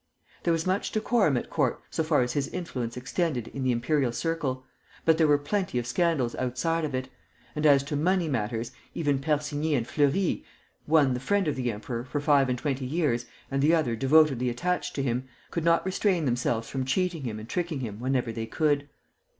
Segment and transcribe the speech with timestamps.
[0.41, 4.11] There was much decorum at court so far as his influence extended in the imperial
[4.11, 4.65] circle,
[5.05, 7.09] but there were plenty of scandals outside of it;
[7.55, 10.43] and as to money matters, even Persigny and Fleury
[10.87, 14.49] one the friend of the emperor for five and twenty years, and the other devotedly
[14.49, 18.47] attached to him could not restrain themselves from cheating him and tricking him whenever they
[18.47, 18.89] could.